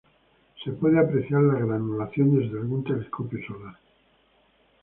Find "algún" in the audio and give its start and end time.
2.57-2.83